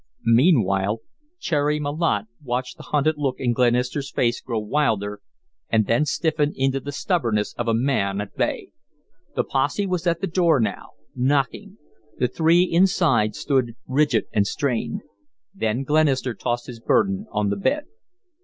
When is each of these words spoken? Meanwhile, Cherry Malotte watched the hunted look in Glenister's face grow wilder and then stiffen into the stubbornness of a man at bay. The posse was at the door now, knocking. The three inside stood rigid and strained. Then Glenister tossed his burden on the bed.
Meanwhile, 0.25 1.01
Cherry 1.39 1.79
Malotte 1.79 2.25
watched 2.41 2.77
the 2.77 2.83
hunted 2.89 3.19
look 3.19 3.35
in 3.39 3.53
Glenister's 3.53 4.09
face 4.09 4.41
grow 4.41 4.57
wilder 4.59 5.21
and 5.69 5.85
then 5.85 6.05
stiffen 6.05 6.53
into 6.55 6.79
the 6.79 6.91
stubbornness 6.91 7.53
of 7.53 7.67
a 7.67 7.75
man 7.75 8.19
at 8.19 8.35
bay. 8.35 8.69
The 9.35 9.43
posse 9.43 9.85
was 9.85 10.07
at 10.07 10.19
the 10.19 10.25
door 10.25 10.59
now, 10.59 10.93
knocking. 11.15 11.77
The 12.17 12.27
three 12.27 12.63
inside 12.63 13.35
stood 13.35 13.75
rigid 13.85 14.25
and 14.33 14.47
strained. 14.47 15.03
Then 15.53 15.83
Glenister 15.83 16.33
tossed 16.33 16.65
his 16.65 16.79
burden 16.79 17.27
on 17.31 17.49
the 17.49 17.55
bed. 17.57 17.83